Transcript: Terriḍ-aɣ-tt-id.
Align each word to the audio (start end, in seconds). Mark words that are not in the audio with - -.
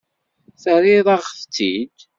Terriḍ-aɣ-tt-id. 0.63 1.97